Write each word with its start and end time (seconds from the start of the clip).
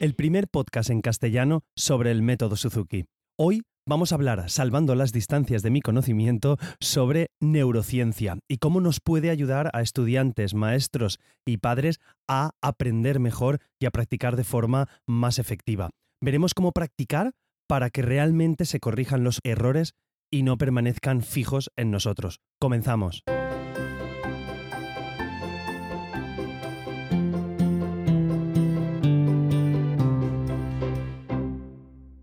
el 0.00 0.14
primer 0.14 0.48
podcast 0.48 0.90
en 0.90 1.00
castellano 1.00 1.62
sobre 1.76 2.10
el 2.10 2.22
método 2.22 2.56
Suzuki. 2.56 3.04
Hoy 3.38 3.62
vamos 3.86 4.12
a 4.12 4.16
hablar, 4.16 4.48
salvando 4.50 4.94
las 4.94 5.12
distancias 5.12 5.62
de 5.62 5.70
mi 5.70 5.80
conocimiento, 5.80 6.58
sobre 6.80 7.28
neurociencia 7.40 8.38
y 8.48 8.58
cómo 8.58 8.80
nos 8.80 9.00
puede 9.00 9.30
ayudar 9.30 9.70
a 9.72 9.82
estudiantes, 9.82 10.54
maestros 10.54 11.18
y 11.46 11.58
padres 11.58 12.00
a 12.28 12.52
aprender 12.62 13.20
mejor 13.20 13.60
y 13.80 13.86
a 13.86 13.90
practicar 13.90 14.36
de 14.36 14.44
forma 14.44 14.88
más 15.06 15.38
efectiva. 15.38 15.90
Veremos 16.20 16.54
cómo 16.54 16.72
practicar 16.72 17.32
para 17.68 17.90
que 17.90 18.02
realmente 18.02 18.64
se 18.64 18.80
corrijan 18.80 19.24
los 19.24 19.40
errores 19.44 19.94
y 20.30 20.42
no 20.42 20.58
permanezcan 20.58 21.22
fijos 21.22 21.70
en 21.76 21.90
nosotros. 21.90 22.40
Comenzamos. 22.60 23.24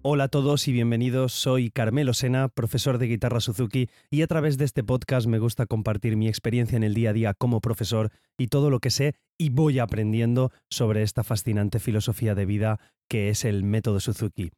Hola 0.08 0.26
a 0.26 0.27
todos 0.27 0.68
y 0.68 0.72
bienvenidos. 0.72 1.34
Soy 1.34 1.72
Carmelo 1.72 2.14
Sena, 2.14 2.48
profesor 2.48 3.00
de 3.00 3.08
guitarra 3.08 3.40
Suzuki, 3.40 3.90
y 4.12 4.22
a 4.22 4.28
través 4.28 4.59
de 4.59 4.64
este 4.64 4.84
podcast 4.84 5.26
me 5.26 5.40
gusta 5.40 5.66
compartir 5.66 6.16
mi 6.16 6.28
experiencia 6.28 6.76
en 6.76 6.84
el 6.84 6.94
día 6.94 7.09
a 7.09 7.14
día 7.14 7.34
como 7.34 7.59
profesor 7.59 8.12
y 8.38 8.45
todo 8.45 8.70
lo 8.70 8.80
que 8.80 8.91
sé 8.91 9.16
y 9.36 9.50
voy 9.50 9.80
aprendiendo 9.80 10.52
sobre 10.70 11.02
esta 11.02 11.23
fascinante 11.23 11.80
filosofía 11.80 12.36
de 12.36 12.45
vida 12.45 12.80
que 13.09 13.30
es 13.30 13.45
el 13.45 13.64
método 13.64 14.00
Suzuki. 14.00 14.52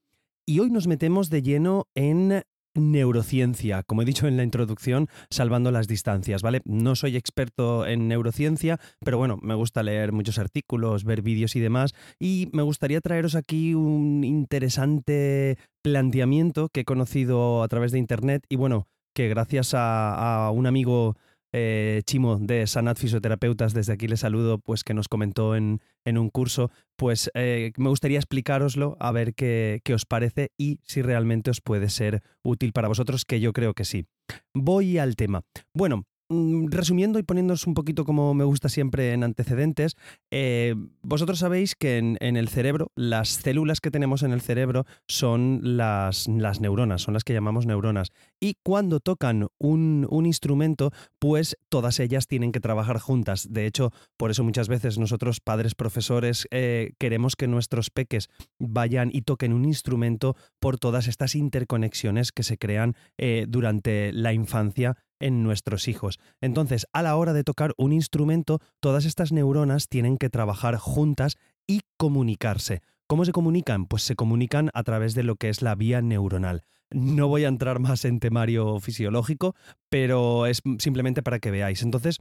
Y 0.46 0.60
hoy 0.60 0.70
nos 0.70 0.86
metemos 0.86 1.30
de 1.30 1.42
lleno 1.42 1.88
en 1.96 2.44
neurociencia, 2.78 3.84
como 3.84 4.02
he 4.02 4.06
dicho 4.06 4.28
en 4.28 4.38
la 4.38 4.44
introducción, 4.44 5.08
salvando 5.30 5.72
las 5.72 5.88
distancias, 5.88 6.42
¿vale? 6.42 6.62
No 6.66 6.96
soy 6.96 7.18
experto 7.18 7.86
en 7.86 8.08
neurociencia, 8.08 8.80
pero 9.04 9.18
bueno, 9.18 9.38
me 9.42 9.56
gusta 9.56 9.84
leer 9.84 10.12
muchos 10.12 10.40
artículos, 10.40 11.04
ver 11.04 11.22
vídeos 11.22 11.56
y 11.56 11.60
demás, 11.60 11.94
y 12.20 12.50
me 12.54 12.62
gustaría 12.62 13.02
traeros 13.02 13.36
aquí 13.36 13.74
un 13.74 14.24
interesante 14.24 15.58
planteamiento 15.82 16.70
que 16.70 16.82
he 16.82 16.86
conocido 16.86 17.64
a 17.64 17.68
través 17.68 17.92
de 17.92 18.00
Internet 18.00 18.46
y 18.50 18.56
bueno, 18.56 18.88
que 19.14 19.30
gracias 19.30 19.74
a, 19.74 20.46
a 20.46 20.52
un 20.52 20.68
amigo 20.68 21.18
eh, 21.52 22.02
Chimo 22.06 22.38
de 22.40 22.68
Sanat 22.68 22.98
Fisioterapeutas, 22.98 23.74
desde 23.74 23.94
aquí 23.94 24.08
le 24.08 24.18
saludo, 24.18 24.60
pues 24.60 24.84
que 24.84 24.94
nos 24.94 25.08
comentó 25.08 25.56
en, 25.56 25.82
un 26.06 26.30
curso, 26.30 26.72
pues 26.96 27.30
eh, 27.34 27.74
me 27.78 27.90
gustaría 27.90 28.18
explicároslo, 28.18 28.98
a 29.00 29.12
ver 29.12 29.34
qué, 29.34 29.82
qué 29.84 29.94
os 29.94 30.06
parece 30.06 30.52
y 30.58 30.80
si 30.84 31.02
realmente 31.02 31.50
os 31.52 31.62
puede 31.62 31.90
ser 31.90 32.24
útil 32.44 32.74
para 32.74 32.88
vosotros, 32.88 33.26
que 33.26 33.40
yo 33.40 33.54
creo 33.54 33.74
que 33.74 33.86
sí. 33.86 34.06
Voy 34.54 34.98
al 34.98 35.16
tema. 35.16 35.44
Bueno, 35.74 36.06
resumiendo 36.30 37.20
y 37.20 37.24
poniéndonos 37.24 37.68
un 37.68 37.74
poquito 37.74 38.04
como 38.06 38.34
me 38.34 38.44
gusta 38.44 38.70
siempre 38.70 39.14
en 39.14 39.24
antecedentes, 39.24 39.96
eh, 40.32 40.76
vosotros 41.02 41.40
sabéis 41.40 41.76
que 41.76 41.98
en, 41.98 42.18
el 42.20 42.48
cerebro, 42.50 42.92
las 42.96 43.30
células 43.30 43.80
que 43.80 43.92
tenemos 43.92 44.24
en 44.24 44.32
el 44.32 44.42
cerebro 44.42 44.86
son 45.08 45.60
las, 45.64 46.28
las 46.28 46.60
neuronas, 46.60 47.02
son 47.02 47.14
las 47.14 47.24
que 47.24 47.34
llamamos 47.34 47.66
neuronas. 47.66 48.10
Y 48.40 48.56
cuando 48.64 49.00
tocan 49.00 49.48
un, 49.58 50.08
instrumento, 50.26 50.92
pues 51.20 51.58
todas 51.70 52.00
ellas 52.00 52.28
tienen 52.28 52.52
que 52.52 52.60
trabajar 52.60 53.00
juntas. 53.00 53.48
De 53.50 53.66
hecho, 53.66 53.92
por 54.18 54.32
eso 54.32 54.44
muchas 54.44 54.68
veces 54.68 54.98
nosotros, 54.98 55.40
padres, 55.40 55.76
profesores, 55.76 56.48
eh, 56.52 56.92
queremos 57.00 57.36
que 57.36 57.48
nuestros 57.48 57.90
peques 57.90 58.30
vayan 58.60 59.10
y 59.14 59.22
toquen 59.22 59.54
un 59.54 59.64
instrumento 59.64 60.36
por 60.60 60.78
todas 60.78 61.08
estas 61.08 61.36
interconexiones 61.36 62.32
que 62.32 62.44
se 62.44 62.58
crean 62.58 62.96
eh, 63.18 63.46
durante 63.48 64.12
la 64.12 64.34
infancia 64.34 64.98
en 65.20 65.44
nuestros 65.44 65.88
hijos. 65.88 66.20
Entonces, 66.42 66.88
a 66.94 67.02
la 67.02 67.16
hora 67.16 67.34
de 67.34 67.44
tocar 67.44 67.74
un 67.78 67.94
instrumento, 67.94 68.60
todas 68.80 69.06
estas 69.06 69.32
neuronas 69.32 69.88
tienen 69.88 70.18
que 70.18 70.30
trabajar 70.30 70.78
juntas 70.78 71.36
y 71.68 71.82
comunicarse. 71.98 72.82
¿Cómo 73.08 73.26
se 73.26 73.32
comunican? 73.32 73.86
Pues 73.86 74.04
se 74.04 74.16
comunican 74.16 74.70
a 74.74 74.84
través 74.84 75.16
de 75.16 75.24
lo 75.24 75.36
que 75.36 75.50
es 75.50 75.62
la 75.62 75.76
vía 75.76 76.02
neuronal. 76.02 76.64
No 76.90 77.28
voy 77.28 77.44
a 77.44 77.50
entrar 77.50 77.80
más 77.80 78.06
en 78.06 78.20
temario 78.20 78.80
fisiológico, 78.80 79.56
pero 79.90 80.46
es 80.46 80.62
simplemente 80.80 81.24
para 81.24 81.40
que 81.40 81.52
veáis. 81.52 81.84
Entonces, 81.84 82.20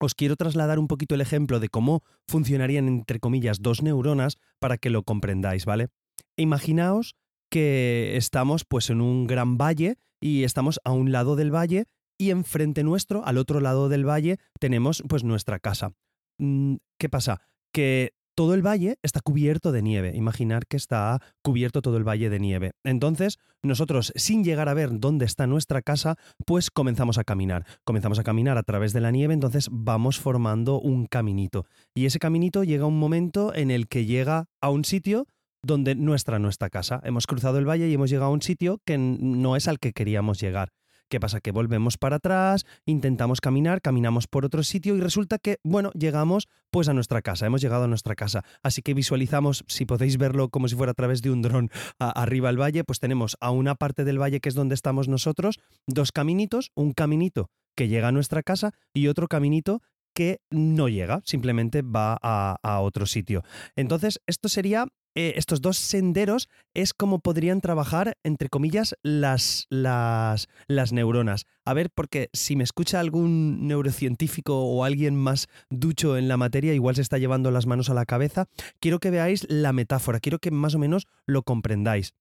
os 0.00 0.14
quiero 0.14 0.36
trasladar 0.36 0.78
un 0.78 0.88
poquito 0.88 1.14
el 1.14 1.20
ejemplo 1.20 1.60
de 1.60 1.68
cómo 1.68 2.02
funcionarían, 2.26 2.88
entre 2.88 3.18
comillas, 3.18 3.60
dos 3.60 3.82
neuronas 3.82 4.36
para 4.60 4.78
que 4.78 4.90
lo 4.90 5.02
comprendáis, 5.02 5.64
¿vale? 5.64 5.88
Imaginaos 6.36 7.16
que 7.50 8.16
estamos 8.16 8.64
pues 8.64 8.90
en 8.90 9.00
un 9.00 9.26
gran 9.26 9.58
valle 9.58 9.96
y 10.20 10.44
estamos 10.44 10.80
a 10.84 10.92
un 10.92 11.12
lado 11.12 11.34
del 11.36 11.54
valle 11.54 11.86
y 12.18 12.30
enfrente 12.30 12.84
nuestro, 12.84 13.24
al 13.24 13.38
otro 13.38 13.60
lado 13.60 13.88
del 13.88 14.06
valle, 14.06 14.38
tenemos 14.60 15.02
pues 15.08 15.24
nuestra 15.24 15.58
casa. 15.58 15.92
Mm, 16.38 16.76
¿Qué 16.98 17.08
pasa? 17.08 17.40
Que 17.72 18.12
todo 18.38 18.54
el 18.54 18.64
valle 18.64 18.98
está 19.02 19.20
cubierto 19.20 19.72
de 19.72 19.82
nieve. 19.82 20.12
Imaginar 20.14 20.66
que 20.66 20.76
está 20.76 21.20
cubierto 21.42 21.82
todo 21.82 21.96
el 21.96 22.06
valle 22.06 22.30
de 22.30 22.38
nieve. 22.38 22.70
Entonces, 22.84 23.38
nosotros, 23.64 24.12
sin 24.14 24.44
llegar 24.44 24.68
a 24.68 24.74
ver 24.74 25.00
dónde 25.00 25.24
está 25.24 25.48
nuestra 25.48 25.82
casa, 25.82 26.14
pues 26.46 26.70
comenzamos 26.70 27.18
a 27.18 27.24
caminar. 27.24 27.66
Comenzamos 27.84 28.20
a 28.20 28.22
caminar 28.22 28.56
a 28.56 28.62
través 28.62 28.92
de 28.92 29.00
la 29.00 29.10
nieve, 29.10 29.34
entonces 29.34 29.68
vamos 29.72 30.20
formando 30.20 30.80
un 30.80 31.06
caminito. 31.06 31.66
Y 31.96 32.06
ese 32.06 32.20
caminito 32.20 32.62
llega 32.62 32.86
un 32.86 32.98
momento 33.00 33.52
en 33.52 33.72
el 33.72 33.88
que 33.88 34.06
llega 34.06 34.46
a 34.60 34.70
un 34.70 34.84
sitio 34.84 35.26
donde 35.64 35.96
nuestra 35.96 36.38
nuestra 36.38 36.70
casa. 36.70 37.00
Hemos 37.02 37.26
cruzado 37.26 37.58
el 37.58 37.68
valle 37.68 37.88
y 37.88 37.94
hemos 37.94 38.08
llegado 38.08 38.30
a 38.30 38.34
un 38.34 38.42
sitio 38.42 38.80
que 38.86 38.98
no 38.98 39.56
es 39.56 39.66
al 39.66 39.80
que 39.80 39.92
queríamos 39.92 40.40
llegar. 40.40 40.70
¿Qué 41.08 41.20
pasa? 41.20 41.40
Que 41.40 41.52
volvemos 41.52 41.96
para 41.96 42.16
atrás, 42.16 42.66
intentamos 42.84 43.40
caminar, 43.40 43.80
caminamos 43.80 44.26
por 44.26 44.44
otro 44.44 44.62
sitio 44.62 44.94
y 44.94 45.00
resulta 45.00 45.38
que, 45.38 45.56
bueno, 45.64 45.90
llegamos 45.92 46.48
pues 46.70 46.88
a 46.88 46.92
nuestra 46.92 47.22
casa, 47.22 47.46
hemos 47.46 47.62
llegado 47.62 47.84
a 47.84 47.88
nuestra 47.88 48.14
casa. 48.14 48.44
Así 48.62 48.82
que 48.82 48.92
visualizamos, 48.92 49.64
si 49.68 49.86
podéis 49.86 50.18
verlo 50.18 50.50
como 50.50 50.68
si 50.68 50.76
fuera 50.76 50.92
a 50.92 50.94
través 50.94 51.22
de 51.22 51.30
un 51.30 51.40
dron 51.40 51.70
arriba 51.98 52.50
al 52.50 52.60
valle, 52.60 52.84
pues 52.84 53.00
tenemos 53.00 53.38
a 53.40 53.50
una 53.50 53.74
parte 53.74 54.04
del 54.04 54.20
valle 54.20 54.40
que 54.40 54.50
es 54.50 54.54
donde 54.54 54.74
estamos 54.74 55.08
nosotros, 55.08 55.58
dos 55.86 56.12
caminitos, 56.12 56.72
un 56.74 56.92
caminito 56.92 57.50
que 57.74 57.88
llega 57.88 58.08
a 58.08 58.12
nuestra 58.12 58.42
casa 58.42 58.72
y 58.92 59.08
otro 59.08 59.28
caminito 59.28 59.80
que 60.14 60.40
no 60.50 60.88
llega, 60.88 61.22
simplemente 61.24 61.82
va 61.82 62.18
a, 62.20 62.58
a, 62.62 62.80
otro 62.80 63.06
sitio. 63.06 63.44
Entonces, 63.76 64.20
esto 64.26 64.48
sería 64.48 64.88
eh, 65.20 65.34
estos 65.34 65.60
dos 65.60 65.76
senderos 65.78 66.48
es 66.74 66.94
como 66.94 67.18
podrían 67.18 67.60
trabajar, 67.60 68.16
entre 68.22 68.48
comillas, 68.48 68.94
las, 69.02 69.66
las, 69.68 70.46
las 70.68 70.92
neuronas. 70.92 71.44
A 71.64 71.74
ver, 71.74 71.90
porque 71.92 72.30
si 72.32 72.54
me 72.54 72.62
escucha 72.62 73.00
algún 73.00 73.66
neurocientífico 73.66 74.62
o 74.62 74.84
alguien 74.84 75.16
más 75.16 75.48
ducho 75.70 76.16
en 76.16 76.28
la 76.28 76.36
materia, 76.36 76.72
igual 76.72 76.94
se 76.94 77.02
está 77.02 77.18
llevando 77.18 77.50
las 77.50 77.66
manos 77.66 77.90
a 77.90 77.94
la 77.94 78.06
cabeza, 78.06 78.46
quiero 78.78 79.00
que 79.00 79.10
veáis 79.10 79.44
la 79.50 79.72
metáfora, 79.72 80.20
quiero 80.20 80.38
que 80.38 80.52
más 80.52 80.76
o 80.76 80.78
menos 80.78 81.08
lo 81.26 81.42
comprendáis. 81.42 82.14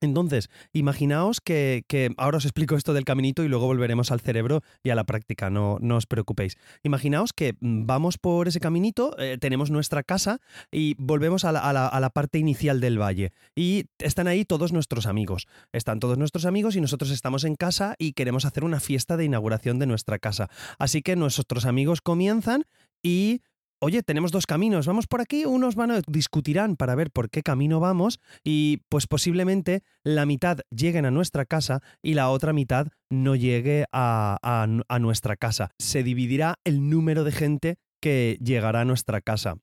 Entonces, 0.00 0.48
imaginaos 0.72 1.40
que, 1.40 1.84
ahora 2.16 2.38
os 2.38 2.44
explico 2.46 2.74
esto 2.74 2.94
del 2.94 3.04
caminito 3.04 3.44
y 3.44 3.48
luego 3.48 3.66
volveremos 3.66 4.10
al 4.10 4.20
cerebro 4.20 4.62
y 4.82 4.90
a 4.90 4.94
la 4.94 5.04
práctica, 5.04 5.50
no, 5.50 5.78
no 5.80 5.96
os 5.96 6.06
preocupéis. 6.06 6.56
Imaginaos 6.82 7.32
que 7.34 7.54
mm, 7.60 7.84
vamos 7.86 8.16
por 8.16 8.48
ese 8.48 8.60
caminito, 8.60 9.14
eh, 9.18 9.36
tenemos 9.38 9.70
nuestra 9.70 10.02
casa 10.02 10.40
y 10.70 10.94
volvemos 10.98 11.44
a 11.44 11.52
la, 11.52 12.10
parte 12.14 12.38
inicial 12.38 12.80
del 12.80 13.00
valle. 13.00 13.32
Y 13.54 13.84
están 13.98 14.26
ahí 14.26 14.44
todos 14.44 14.72
nuestros 14.72 15.06
amigos. 15.06 15.46
Están 15.72 16.00
todos 16.00 16.16
nuestros 16.16 16.46
amigos 16.46 16.76
y 16.76 16.80
nosotros 16.80 17.10
estamos 17.10 17.44
en 17.44 17.54
casa 17.54 17.94
y 17.98 18.14
queremos 18.14 18.46
hacer 18.46 18.64
una 18.64 18.80
fiesta 18.80 19.16
de 19.16 19.26
inauguración 19.26 19.78
de 19.78 19.86
nuestra 19.86 20.18
casa. 20.18 20.48
Así 20.78 21.02
que 21.02 21.14
nuestros 21.14 21.66
amigos 21.66 22.00
comienzan 22.00 22.64
y 23.02 23.42
oye, 23.80 24.02
tenemos 24.02 24.30
dos 24.30 24.46
caminos, 24.46 24.86
vamos 24.86 25.06
por 25.06 25.20
aquí, 25.20 25.44
unos 25.44 25.74
van 25.74 25.90
a 25.90 26.00
discutirán 26.06 26.76
para 26.76 26.94
ver 26.94 27.10
por 27.10 27.30
qué 27.30 27.42
camino 27.42 27.80
vamos 27.80 28.20
y 28.44 28.82
pues 28.88 29.06
posiblemente 29.06 29.82
la 30.04 30.26
mitad 30.26 30.58
lleguen 30.70 31.06
a 31.06 31.10
nuestra 31.10 31.44
casa 31.44 31.80
y 32.02 32.14
la 32.14 32.30
otra 32.30 32.52
mitad 32.52 32.88
no 33.10 33.34
llegue 33.34 33.86
a, 33.92 34.38
a 34.88 34.98
nuestra 34.98 35.36
casa. 35.36 35.70
Se 35.78 36.02
dividirá 36.02 36.56
el 36.64 36.88
número 36.88 37.24
de 37.24 37.32
gente 37.32 37.78
que 38.00 38.38
llegará 38.42 38.82
a 38.82 38.84
nuestra 38.84 39.20
casa. 39.20 39.56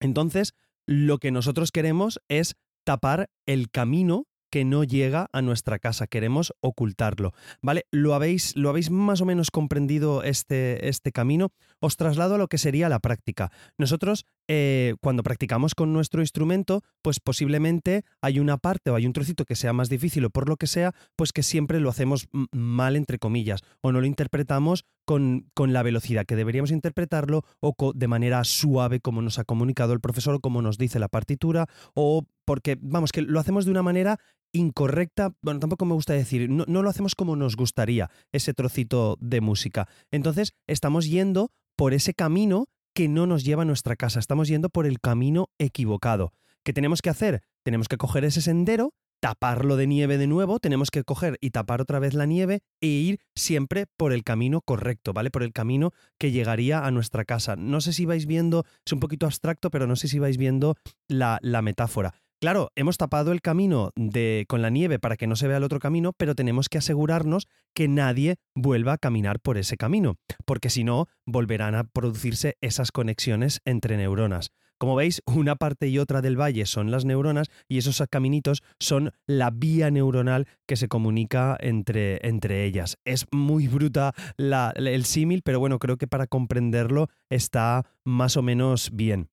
Entonces, 0.00 0.54
lo 0.86 1.18
que 1.18 1.30
nosotros 1.30 1.72
queremos 1.72 2.20
es 2.28 2.56
tapar 2.84 3.30
el 3.46 3.70
camino 3.70 4.26
que 4.50 4.64
no 4.64 4.84
llega 4.84 5.28
a 5.32 5.42
nuestra 5.42 5.78
casa, 5.78 6.06
queremos 6.06 6.52
ocultarlo. 6.60 7.32
¿Vale? 7.62 7.86
¿Lo 7.90 8.14
habéis, 8.14 8.56
lo 8.56 8.68
habéis 8.68 8.90
más 8.90 9.20
o 9.20 9.24
menos 9.24 9.50
comprendido 9.50 10.22
este, 10.22 10.88
este 10.88 11.12
camino? 11.12 11.52
Os 11.80 11.96
traslado 11.96 12.34
a 12.34 12.38
lo 12.38 12.48
que 12.48 12.58
sería 12.58 12.88
la 12.88 12.98
práctica. 12.98 13.50
Nosotros 13.78 14.26
eh, 14.52 14.96
cuando 15.00 15.22
practicamos 15.22 15.76
con 15.76 15.92
nuestro 15.92 16.22
instrumento, 16.22 16.82
pues 17.02 17.20
posiblemente 17.20 18.04
hay 18.20 18.40
una 18.40 18.56
parte 18.56 18.90
o 18.90 18.96
hay 18.96 19.06
un 19.06 19.12
trocito 19.12 19.44
que 19.44 19.54
sea 19.54 19.72
más 19.72 19.88
difícil 19.88 20.24
o 20.24 20.30
por 20.30 20.48
lo 20.48 20.56
que 20.56 20.66
sea, 20.66 20.92
pues 21.14 21.32
que 21.32 21.44
siempre 21.44 21.78
lo 21.78 21.88
hacemos 21.88 22.26
mal, 22.50 22.96
entre 22.96 23.20
comillas, 23.20 23.60
o 23.80 23.92
no 23.92 24.00
lo 24.00 24.06
interpretamos 24.08 24.86
con, 25.04 25.48
con 25.54 25.72
la 25.72 25.84
velocidad 25.84 26.26
que 26.26 26.34
deberíamos 26.34 26.72
interpretarlo 26.72 27.44
o 27.60 27.92
de 27.94 28.08
manera 28.08 28.42
suave 28.42 28.98
como 28.98 29.22
nos 29.22 29.38
ha 29.38 29.44
comunicado 29.44 29.92
el 29.92 30.00
profesor 30.00 30.34
o 30.34 30.40
como 30.40 30.62
nos 30.62 30.78
dice 30.78 30.98
la 30.98 31.08
partitura, 31.08 31.68
o 31.94 32.26
porque, 32.44 32.76
vamos, 32.80 33.12
que 33.12 33.22
lo 33.22 33.38
hacemos 33.38 33.64
de 33.64 33.70
una 33.70 33.84
manera 33.84 34.18
incorrecta, 34.52 35.34
bueno, 35.42 35.60
tampoco 35.60 35.84
me 35.84 35.94
gusta 35.94 36.12
decir, 36.12 36.50
no, 36.50 36.64
no, 36.66 36.82
lo 36.82 36.90
hacemos 36.90 37.14
como 37.14 37.36
nos 37.36 37.56
gustaría 37.56 38.10
ese 38.32 38.54
trocito 38.54 39.16
de 39.20 39.40
música. 39.40 39.88
Entonces, 40.10 40.54
estamos 40.66 41.08
yendo 41.08 41.50
por 41.76 41.94
ese 41.94 42.14
camino 42.14 42.66
que 42.94 43.08
no 43.08 43.26
nos 43.26 43.44
lleva 43.44 43.62
a 43.62 43.66
nuestra 43.66 43.96
casa, 43.96 44.18
estamos 44.18 44.48
yendo 44.48 44.68
por 44.68 44.86
el 44.86 45.00
camino 45.00 45.48
equivocado. 45.58 46.32
¿Qué 46.64 46.72
tenemos 46.72 47.02
que 47.02 47.10
hacer? 47.10 47.42
Tenemos 47.64 47.88
que 47.88 47.96
coger 47.96 48.24
ese 48.24 48.42
sendero, 48.42 48.92
taparlo 49.20 49.76
de 49.76 49.86
nieve 49.86 50.18
de 50.18 50.26
nuevo, 50.26 50.58
tenemos 50.58 50.90
que 50.90 51.04
coger 51.04 51.38
y 51.40 51.50
tapar 51.50 51.80
otra 51.80 51.98
vez 51.98 52.14
la 52.14 52.26
nieve 52.26 52.60
e 52.80 52.86
ir 52.86 53.20
siempre 53.34 53.86
por 53.96 54.12
el 54.12 54.24
camino 54.24 54.60
correcto, 54.62 55.12
¿vale? 55.12 55.30
Por 55.30 55.42
el 55.42 55.52
camino 55.52 55.92
que 56.18 56.32
llegaría 56.32 56.84
a 56.84 56.90
nuestra 56.90 57.24
casa. 57.24 57.56
No 57.56 57.80
sé 57.80 57.92
si 57.92 58.06
vais 58.06 58.26
viendo, 58.26 58.64
es 58.84 58.92
un 58.92 59.00
poquito 59.00 59.26
abstracto, 59.26 59.70
pero 59.70 59.86
no 59.86 59.96
sé 59.96 60.08
si 60.08 60.18
vais 60.18 60.36
viendo 60.36 60.76
la, 61.08 61.38
la 61.42 61.62
metáfora. 61.62 62.14
Claro, 62.40 62.72
hemos 62.74 62.96
tapado 62.96 63.32
el 63.32 63.42
camino 63.42 63.90
de, 63.96 64.46
con 64.48 64.62
la 64.62 64.70
nieve 64.70 64.98
para 64.98 65.18
que 65.18 65.26
no 65.26 65.36
se 65.36 65.46
vea 65.46 65.58
el 65.58 65.62
otro 65.62 65.78
camino, 65.78 66.14
pero 66.14 66.34
tenemos 66.34 66.70
que 66.70 66.78
asegurarnos 66.78 67.48
que 67.74 67.86
nadie 67.86 68.36
vuelva 68.54 68.94
a 68.94 68.98
caminar 68.98 69.40
por 69.40 69.58
ese 69.58 69.76
camino, 69.76 70.16
porque 70.46 70.70
si 70.70 70.82
no, 70.82 71.08
volverán 71.26 71.74
a 71.74 71.84
producirse 71.84 72.56
esas 72.62 72.92
conexiones 72.92 73.60
entre 73.66 73.98
neuronas. 73.98 74.52
Como 74.78 74.96
veis, 74.96 75.20
una 75.26 75.56
parte 75.56 75.88
y 75.88 75.98
otra 75.98 76.22
del 76.22 76.40
valle 76.40 76.64
son 76.64 76.90
las 76.90 77.04
neuronas 77.04 77.48
y 77.68 77.76
esos 77.76 78.02
caminitos 78.10 78.62
son 78.78 79.12
la 79.26 79.50
vía 79.50 79.90
neuronal 79.90 80.48
que 80.66 80.76
se 80.76 80.88
comunica 80.88 81.58
entre, 81.60 82.26
entre 82.26 82.64
ellas. 82.64 82.96
Es 83.04 83.26
muy 83.30 83.68
bruta 83.68 84.14
el 84.38 85.04
símil, 85.04 85.42
pero 85.44 85.60
bueno, 85.60 85.78
creo 85.78 85.98
que 85.98 86.06
para 86.06 86.26
comprenderlo 86.26 87.08
está 87.28 87.84
más 88.02 88.38
o 88.38 88.42
menos 88.42 88.88
bien. 88.94 89.28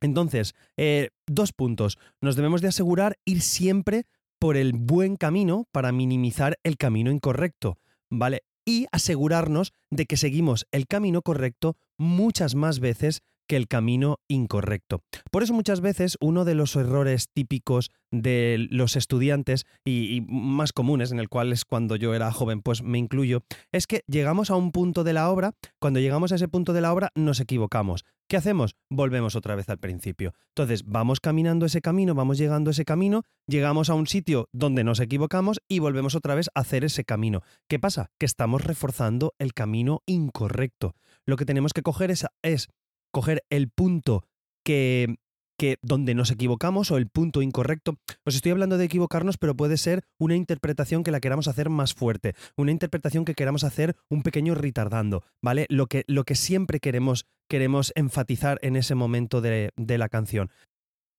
Entonces, 0.00 0.54
eh, 0.76 1.10
dos 1.26 1.52
puntos. 1.52 1.98
Nos 2.20 2.36
debemos 2.36 2.62
de 2.62 2.68
asegurar 2.68 3.18
ir 3.24 3.40
siempre 3.40 4.06
por 4.38 4.56
el 4.56 4.72
buen 4.72 5.16
camino 5.16 5.66
para 5.72 5.92
minimizar 5.92 6.58
el 6.62 6.76
camino 6.76 7.10
incorrecto, 7.10 7.78
¿vale? 8.08 8.42
Y 8.64 8.86
asegurarnos 8.92 9.72
de 9.90 10.06
que 10.06 10.16
seguimos 10.16 10.66
el 10.70 10.86
camino 10.86 11.22
correcto 11.22 11.76
muchas 11.96 12.54
más 12.54 12.80
veces 12.80 13.22
que 13.48 13.56
el 13.56 13.66
camino 13.66 14.20
incorrecto. 14.28 15.02
Por 15.32 15.42
eso 15.42 15.54
muchas 15.54 15.80
veces 15.80 16.16
uno 16.20 16.44
de 16.44 16.54
los 16.54 16.76
errores 16.76 17.28
típicos 17.34 17.90
de 18.10 18.68
los 18.70 18.94
estudiantes 18.94 19.66
y, 19.84 20.24
más 20.28 20.72
comunes, 20.72 21.10
en 21.10 21.18
el 21.18 21.28
cual 21.28 21.52
es 21.52 21.64
cuando 21.64 21.96
yo 21.96 22.14
era 22.14 22.30
joven, 22.30 22.62
pues 22.62 22.82
me 22.82 22.98
incluyo, 22.98 23.42
es 23.72 23.86
que 23.86 24.02
llegamos 24.06 24.50
a 24.50 24.56
un 24.56 24.70
punto 24.70 25.02
de 25.04 25.12
la 25.12 25.30
obra, 25.30 25.54
cuando 25.80 26.00
llegamos 26.00 26.30
a 26.30 26.36
ese 26.36 26.48
punto 26.48 26.72
de 26.72 26.80
la 26.80 26.92
obra 26.92 27.10
nos 27.14 27.40
equivocamos. 27.40 28.04
¿Qué 28.28 28.36
hacemos? 28.36 28.76
Volvemos 28.90 29.36
otra 29.36 29.54
vez 29.54 29.70
al 29.70 29.78
principio. 29.78 30.34
Entonces 30.48 30.84
vamos 30.84 31.18
caminando 31.18 31.64
ese 31.64 31.80
camino, 31.80 32.14
vamos 32.14 32.36
llegando 32.36 32.70
ese 32.70 32.84
camino, 32.84 33.22
llegamos 33.46 33.88
a 33.88 33.94
un 33.94 34.06
sitio 34.06 34.48
donde 34.52 34.84
nos 34.84 35.00
equivocamos 35.00 35.60
y 35.66 35.78
volvemos 35.78 36.14
otra 36.14 36.34
vez 36.34 36.50
a 36.54 36.60
hacer 36.60 36.84
ese 36.84 37.04
camino. 37.04 37.42
¿Qué 37.68 37.78
pasa? 37.78 38.10
Que 38.18 38.26
estamos 38.26 38.64
reforzando 38.64 39.32
el 39.38 39.54
camino 39.54 40.02
incorrecto. 40.04 40.94
Lo 41.24 41.36
que 41.36 41.46
tenemos 41.46 41.72
que 41.72 41.82
coger 41.82 42.10
es, 42.10 42.26
es 42.42 42.68
coger 43.10 43.44
el 43.50 43.68
punto 43.68 44.24
que, 44.64 45.16
que 45.58 45.78
donde 45.82 46.14
nos 46.14 46.30
equivocamos 46.30 46.90
o 46.90 46.96
el 46.96 47.08
punto 47.08 47.42
incorrecto. 47.42 47.96
Os 48.24 48.36
estoy 48.36 48.52
hablando 48.52 48.78
de 48.78 48.84
equivocarnos, 48.84 49.36
pero 49.36 49.56
puede 49.56 49.76
ser 49.76 50.04
una 50.18 50.36
interpretación 50.36 51.02
que 51.02 51.10
la 51.10 51.20
queramos 51.20 51.48
hacer 51.48 51.68
más 51.68 51.94
fuerte, 51.94 52.34
una 52.56 52.70
interpretación 52.70 53.24
que 53.24 53.34
queramos 53.34 53.64
hacer 53.64 53.96
un 54.08 54.22
pequeño 54.22 54.54
retardando, 54.54 55.24
¿vale? 55.42 55.66
Lo 55.68 55.86
que, 55.86 56.04
lo 56.06 56.24
que 56.24 56.36
siempre 56.36 56.80
queremos, 56.80 57.26
queremos 57.48 57.92
enfatizar 57.96 58.58
en 58.62 58.76
ese 58.76 58.94
momento 58.94 59.40
de, 59.40 59.70
de 59.76 59.98
la 59.98 60.08
canción. 60.08 60.50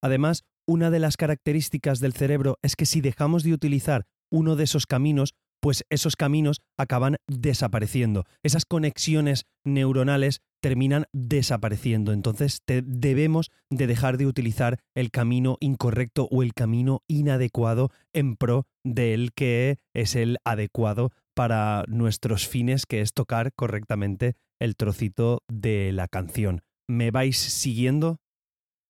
Además, 0.01 0.45
una 0.65 0.91
de 0.91 0.99
las 0.99 1.17
características 1.17 1.99
del 1.99 2.13
cerebro 2.13 2.57
es 2.61 2.75
que 2.75 2.85
si 2.85 3.01
dejamos 3.01 3.43
de 3.43 3.53
utilizar 3.53 4.05
uno 4.31 4.55
de 4.55 4.63
esos 4.63 4.85
caminos, 4.85 5.33
pues 5.59 5.85
esos 5.89 6.15
caminos 6.15 6.61
acaban 6.77 7.17
desapareciendo. 7.27 8.25
Esas 8.43 8.65
conexiones 8.65 9.45
neuronales 9.65 10.41
terminan 10.61 11.05
desapareciendo. 11.13 12.11
Entonces 12.13 12.61
debemos 12.67 13.51
de 13.69 13.87
dejar 13.87 14.17
de 14.17 14.25
utilizar 14.25 14.79
el 14.95 15.11
camino 15.11 15.57
incorrecto 15.59 16.27
o 16.31 16.43
el 16.43 16.53
camino 16.53 17.03
inadecuado 17.07 17.91
en 18.13 18.35
pro 18.35 18.67
del 18.83 19.31
que 19.33 19.77
es 19.93 20.15
el 20.15 20.37
adecuado 20.43 21.11
para 21.35 21.85
nuestros 21.87 22.47
fines, 22.47 22.85
que 22.85 23.01
es 23.01 23.13
tocar 23.13 23.53
correctamente 23.53 24.35
el 24.59 24.75
trocito 24.75 25.43
de 25.47 25.91
la 25.93 26.07
canción. 26.07 26.61
¿Me 26.87 27.11
vais 27.11 27.37
siguiendo? 27.37 28.19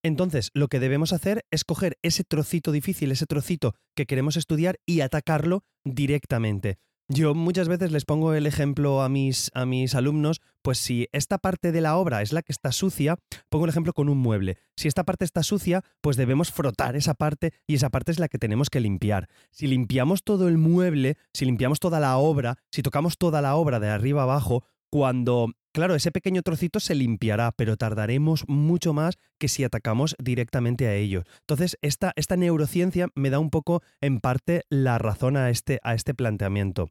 Entonces, 0.04 0.50
lo 0.54 0.68
que 0.68 0.80
debemos 0.80 1.14
hacer 1.14 1.46
es 1.52 1.64
coger 1.64 1.98
ese 2.02 2.24
trocito 2.24 2.72
difícil, 2.72 3.12
ese 3.12 3.26
trocito 3.26 3.76
que 3.96 4.06
queremos 4.06 4.38
estudiar 4.38 4.80
y 4.86 5.02
atacarlo 5.02 5.64
directamente. 5.84 6.78
Yo 7.12 7.34
muchas 7.34 7.68
veces 7.68 7.92
les 7.92 8.06
pongo 8.06 8.36
el 8.36 8.46
ejemplo 8.46 9.02
a 9.02 9.10
mis, 9.10 9.50
a 9.56 9.66
mis 9.66 9.96
alumnos, 9.96 10.42
pues 10.62 10.78
si 10.78 11.08
esta 11.12 11.40
parte 11.40 11.72
de 11.72 11.82
la 11.82 11.98
obra 11.98 12.22
es 12.22 12.32
la 12.34 12.44
que 12.44 12.52
está 12.52 12.72
sucia, 12.72 13.18
pongo 13.50 13.66
el 13.66 13.72
ejemplo 13.72 13.94
con 13.94 14.10
un 14.10 14.20
mueble. 14.20 14.58
Si 14.78 14.88
esta 14.88 15.04
parte 15.04 15.26
está 15.26 15.42
sucia, 15.42 15.84
pues 16.02 16.18
debemos 16.18 16.52
frotar 16.52 16.96
esa 16.96 17.16
parte 17.16 17.52
y 17.66 17.74
esa 17.74 17.90
parte 17.90 18.12
es 18.12 18.20
la 18.20 18.28
que 18.28 18.38
tenemos 18.38 18.70
que 18.70 18.80
limpiar. 18.80 19.28
Si 19.50 19.66
limpiamos 19.66 20.24
todo 20.24 20.48
el 20.48 20.60
mueble, 20.60 21.18
si 21.34 21.46
limpiamos 21.46 21.80
toda 21.80 22.00
la 22.00 22.16
obra, 22.18 22.60
si 22.72 22.84
tocamos 22.84 23.18
toda 23.18 23.42
la 23.42 23.56
obra 23.56 23.80
de 23.80 23.90
arriba 23.90 24.22
abajo, 24.22 24.64
cuando 24.90 25.52
Claro, 25.72 25.94
ese 25.94 26.12
pequeño 26.12 26.42
trocito 26.42 26.80
se 26.80 26.96
limpiará, 26.96 27.52
pero 27.52 27.78
tardaremos 27.78 28.44
mucho 28.48 28.92
más 28.92 29.20
que 29.38 29.48
si 29.48 29.64
atacamos 29.64 30.16
directamente 30.18 30.88
a 30.88 30.96
ello. 30.96 31.24
Entonces, 31.42 31.78
esta, 31.84 32.12
esta 32.16 32.36
neurociencia 32.38 33.10
me 33.14 33.30
da 33.30 33.38
un 33.38 33.52
poco, 33.52 33.84
en 34.02 34.20
parte, 34.20 34.64
la 34.70 34.98
razón 34.98 35.38
a 35.38 35.52
este, 35.52 35.80
a 35.84 35.94
este 35.94 36.16
planteamiento. 36.16 36.90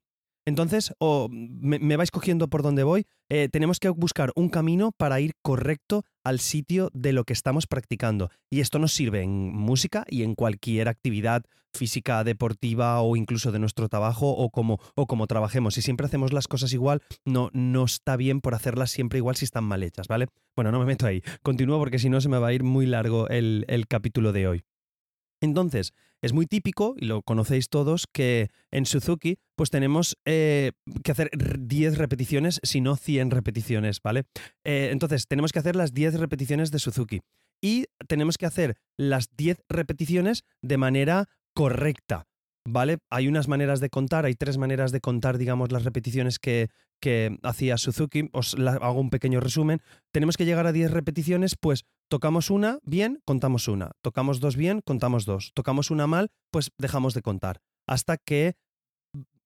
Entonces, 0.48 0.94
o 0.98 1.28
me, 1.30 1.96
vais 1.98 2.10
cogiendo 2.10 2.48
por 2.48 2.62
donde 2.62 2.82
voy, 2.82 3.04
eh, 3.28 3.50
tenemos 3.52 3.78
que 3.80 3.90
buscar 3.90 4.32
un 4.34 4.48
camino 4.48 4.92
para 4.92 5.20
ir 5.20 5.32
correcto 5.42 6.04
al 6.24 6.40
sitio 6.40 6.88
de 6.94 7.12
lo 7.12 7.24
que 7.24 7.34
estamos 7.34 7.66
practicando. 7.66 8.30
Y 8.48 8.60
esto 8.60 8.78
nos 8.78 8.94
sirve 8.94 9.20
en 9.20 9.54
música 9.54 10.04
y 10.08 10.22
en 10.22 10.34
cualquier 10.34 10.88
actividad 10.88 11.44
física, 11.74 12.24
deportiva 12.24 13.02
o 13.02 13.14
incluso 13.14 13.52
de 13.52 13.58
nuestro 13.58 13.90
trabajo 13.90 14.30
o 14.30 14.48
como, 14.48 14.78
o 14.94 15.06
como 15.06 15.26
trabajemos. 15.26 15.74
Si 15.74 15.82
siempre 15.82 16.06
hacemos 16.06 16.32
las 16.32 16.48
cosas 16.48 16.72
igual, 16.72 17.02
no, 17.26 17.50
no 17.52 17.84
está 17.84 18.16
bien 18.16 18.40
por 18.40 18.54
hacerlas 18.54 18.90
siempre 18.90 19.18
igual 19.18 19.36
si 19.36 19.44
están 19.44 19.64
mal 19.64 19.82
hechas, 19.82 20.08
¿vale? 20.08 20.28
Bueno, 20.56 20.72
no 20.72 20.78
me 20.78 20.86
meto 20.86 21.06
ahí. 21.06 21.22
Continúo 21.42 21.78
porque 21.78 21.98
si 21.98 22.08
no 22.08 22.22
se 22.22 22.30
me 22.30 22.38
va 22.38 22.48
a 22.48 22.52
ir 22.54 22.62
muy 22.62 22.86
largo 22.86 23.28
el, 23.28 23.66
el 23.68 23.86
capítulo 23.86 24.32
de 24.32 24.48
hoy. 24.48 24.64
Entonces, 25.42 25.92
es 26.22 26.32
muy 26.32 26.46
típico, 26.46 26.94
y 26.96 27.06
lo 27.06 27.22
conocéis 27.22 27.68
todos, 27.68 28.06
que 28.12 28.50
en 28.70 28.86
Suzuki 28.86 29.38
pues 29.56 29.70
tenemos 29.70 30.16
eh, 30.24 30.72
que 31.02 31.12
hacer 31.12 31.30
10 31.58 31.98
repeticiones, 31.98 32.60
si 32.62 32.80
no 32.80 32.96
100 32.96 33.30
repeticiones, 33.30 34.00
¿vale? 34.02 34.24
Eh, 34.64 34.90
entonces, 34.92 35.26
tenemos 35.26 35.52
que 35.52 35.58
hacer 35.58 35.76
las 35.76 35.92
10 35.92 36.14
repeticiones 36.20 36.70
de 36.70 36.78
Suzuki 36.78 37.20
y 37.60 37.86
tenemos 38.06 38.38
que 38.38 38.46
hacer 38.46 38.76
las 38.96 39.28
10 39.36 39.62
repeticiones 39.68 40.44
de 40.62 40.78
manera 40.78 41.28
correcta. 41.54 42.28
¿vale? 42.68 42.98
Hay 43.10 43.28
unas 43.28 43.48
maneras 43.48 43.80
de 43.80 43.88
contar, 43.90 44.24
hay 44.24 44.34
tres 44.34 44.58
maneras 44.58 44.92
de 44.92 45.00
contar, 45.00 45.38
digamos, 45.38 45.72
las 45.72 45.84
repeticiones 45.84 46.38
que, 46.38 46.68
que 47.00 47.38
hacía 47.42 47.78
Suzuki. 47.78 48.28
Os 48.32 48.54
hago 48.54 49.00
un 49.00 49.10
pequeño 49.10 49.40
resumen. 49.40 49.80
Tenemos 50.12 50.36
que 50.36 50.44
llegar 50.44 50.66
a 50.66 50.72
10 50.72 50.90
repeticiones, 50.90 51.56
pues 51.58 51.84
tocamos 52.08 52.50
una 52.50 52.78
bien, 52.82 53.20
contamos 53.24 53.68
una. 53.68 53.92
Tocamos 54.02 54.40
dos 54.40 54.56
bien, 54.56 54.80
contamos 54.84 55.24
dos. 55.24 55.52
Tocamos 55.54 55.90
una 55.90 56.06
mal, 56.06 56.28
pues 56.50 56.70
dejamos 56.78 57.14
de 57.14 57.22
contar. 57.22 57.60
Hasta 57.86 58.16
que, 58.16 58.54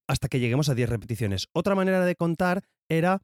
hasta 0.09 0.29
que 0.29 0.41
lleguemos 0.41 0.69
a 0.69 0.75
10 0.75 0.89
repeticiones. 0.89 1.49
Otra 1.53 1.75
manera 1.75 2.05
de 2.05 2.17
contar 2.17 2.63
era, 2.89 3.21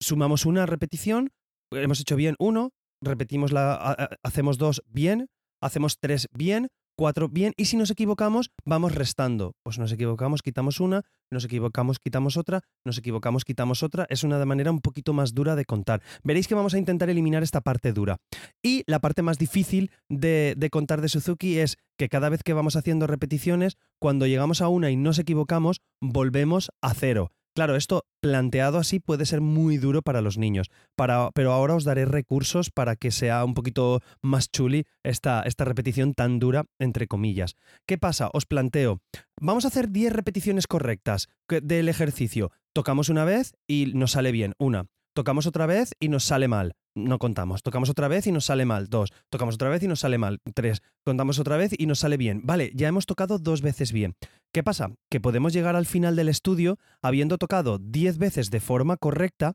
sumamos 0.00 0.46
una 0.46 0.66
repetición, 0.66 1.30
hemos 1.70 2.00
hecho 2.00 2.16
bien 2.16 2.36
uno, 2.38 2.70
repetimos 3.00 3.52
la, 3.52 4.18
hacemos 4.22 4.58
dos 4.58 4.82
bien, 4.86 5.28
hacemos 5.60 5.98
tres 5.98 6.28
bien, 6.32 6.68
cuatro 6.96 7.28
bien 7.28 7.52
y 7.56 7.66
si 7.66 7.76
nos 7.76 7.90
equivocamos 7.90 8.50
vamos 8.64 8.94
restando. 8.94 9.54
Pues 9.62 9.78
nos 9.78 9.92
equivocamos, 9.92 10.42
quitamos 10.42 10.80
una, 10.80 11.02
nos 11.30 11.44
equivocamos, 11.44 11.98
quitamos 11.98 12.36
otra, 12.36 12.60
nos 12.84 12.98
equivocamos, 12.98 13.44
quitamos 13.44 13.82
otra. 13.82 14.06
Es 14.08 14.24
una 14.24 14.44
manera 14.44 14.70
un 14.70 14.80
poquito 14.80 15.12
más 15.12 15.34
dura 15.34 15.56
de 15.56 15.64
contar. 15.64 16.02
Veréis 16.22 16.48
que 16.48 16.54
vamos 16.54 16.74
a 16.74 16.78
intentar 16.78 17.10
eliminar 17.10 17.42
esta 17.42 17.60
parte 17.60 17.92
dura. 17.92 18.18
Y 18.62 18.84
la 18.86 19.00
parte 19.00 19.22
más 19.22 19.38
difícil 19.38 19.90
de, 20.08 20.54
de 20.56 20.70
contar 20.70 21.00
de 21.00 21.08
Suzuki 21.08 21.58
es 21.58 21.78
que 21.98 22.08
cada 22.08 22.28
vez 22.28 22.42
que 22.42 22.52
vamos 22.52 22.76
haciendo 22.76 23.06
repeticiones, 23.06 23.76
cuando 23.98 24.26
llegamos 24.26 24.60
a 24.60 24.68
una 24.68 24.90
y 24.90 24.96
nos 24.96 25.18
equivocamos, 25.18 25.80
volvemos 26.00 26.70
a 26.80 26.94
cero. 26.94 27.32
Claro, 27.54 27.76
esto 27.76 28.06
planteado 28.22 28.78
así 28.78 28.98
puede 28.98 29.26
ser 29.26 29.42
muy 29.42 29.76
duro 29.76 30.00
para 30.00 30.22
los 30.22 30.38
niños, 30.38 30.70
pero 30.96 31.52
ahora 31.52 31.74
os 31.74 31.84
daré 31.84 32.06
recursos 32.06 32.70
para 32.70 32.96
que 32.96 33.10
sea 33.10 33.44
un 33.44 33.52
poquito 33.52 34.00
más 34.22 34.50
chuli 34.50 34.84
esta, 35.02 35.42
esta 35.42 35.66
repetición 35.66 36.14
tan 36.14 36.38
dura, 36.38 36.64
entre 36.78 37.06
comillas. 37.06 37.56
¿Qué 37.86 37.98
pasa? 37.98 38.30
Os 38.32 38.46
planteo, 38.46 39.00
vamos 39.38 39.66
a 39.66 39.68
hacer 39.68 39.90
10 39.90 40.14
repeticiones 40.14 40.66
correctas 40.66 41.28
del 41.48 41.90
ejercicio. 41.90 42.52
Tocamos 42.72 43.10
una 43.10 43.24
vez 43.24 43.52
y 43.68 43.92
nos 43.94 44.12
sale 44.12 44.32
bien, 44.32 44.54
una. 44.58 44.86
Tocamos 45.14 45.46
otra 45.46 45.66
vez 45.66 45.92
y 46.00 46.08
nos 46.08 46.24
sale 46.24 46.48
mal. 46.48 46.72
No 46.94 47.18
contamos. 47.18 47.62
Tocamos 47.62 47.90
otra 47.90 48.08
vez 48.08 48.26
y 48.26 48.32
nos 48.32 48.46
sale 48.46 48.64
mal. 48.64 48.88
Dos. 48.88 49.12
Tocamos 49.30 49.56
otra 49.56 49.68
vez 49.68 49.82
y 49.82 49.88
nos 49.88 50.00
sale 50.00 50.16
mal. 50.16 50.40
Tres. 50.54 50.82
Contamos 51.04 51.38
otra 51.38 51.58
vez 51.58 51.72
y 51.76 51.86
nos 51.86 51.98
sale 51.98 52.16
bien. 52.16 52.40
Vale, 52.44 52.70
ya 52.74 52.88
hemos 52.88 53.04
tocado 53.04 53.38
dos 53.38 53.60
veces 53.60 53.92
bien. 53.92 54.14
¿Qué 54.54 54.62
pasa? 54.62 54.92
Que 55.10 55.18
podemos 55.18 55.54
llegar 55.54 55.76
al 55.76 55.86
final 55.86 56.14
del 56.14 56.28
estudio 56.28 56.78
habiendo 57.00 57.38
tocado 57.38 57.78
diez 57.78 58.18
veces 58.18 58.50
de 58.50 58.60
forma 58.60 58.98
correcta 58.98 59.54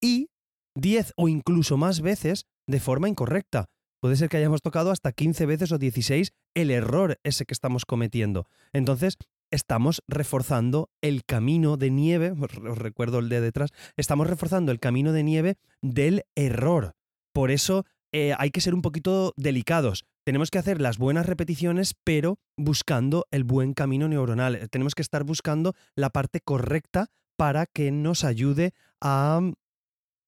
y 0.00 0.30
diez 0.74 1.12
o 1.16 1.28
incluso 1.28 1.76
más 1.76 2.00
veces 2.00 2.46
de 2.66 2.80
forma 2.80 3.08
incorrecta. 3.08 3.66
puede 4.00 4.16
ser 4.16 4.30
que 4.30 4.38
hayamos 4.38 4.62
tocado 4.62 4.92
hasta 4.92 5.12
15 5.12 5.44
veces 5.44 5.72
o 5.72 5.78
16 5.78 6.32
el 6.54 6.70
error 6.70 7.18
ese 7.22 7.44
que 7.44 7.52
estamos 7.52 7.84
cometiendo. 7.84 8.48
Entonces, 8.72 9.18
estamos 9.50 10.02
reforzando 10.08 10.88
el 11.02 11.22
camino 11.26 11.76
de 11.76 11.90
nieve, 11.90 12.30
os 12.30 12.78
recuerdo 12.78 13.18
el 13.18 13.28
de 13.28 13.42
detrás, 13.42 13.72
estamos 13.98 14.26
reforzando 14.26 14.72
el 14.72 14.80
camino 14.80 15.12
de 15.12 15.22
nieve 15.22 15.58
del 15.82 16.24
error. 16.34 16.94
Por 17.34 17.50
eso 17.50 17.84
eh, 18.12 18.34
hay 18.38 18.50
que 18.50 18.62
ser 18.62 18.74
un 18.74 18.80
poquito 18.80 19.34
delicados. 19.36 20.06
Tenemos 20.30 20.52
que 20.52 20.58
hacer 20.58 20.80
las 20.80 20.96
buenas 20.96 21.26
repeticiones, 21.26 21.96
pero 22.04 22.38
buscando 22.56 23.26
el 23.32 23.42
buen 23.42 23.74
camino 23.74 24.06
neuronal. 24.06 24.68
Tenemos 24.70 24.94
que 24.94 25.02
estar 25.02 25.24
buscando 25.24 25.74
la 25.96 26.10
parte 26.10 26.38
correcta 26.40 27.08
para 27.36 27.66
que 27.66 27.90
nos 27.90 28.22
ayude 28.22 28.72
a 29.00 29.40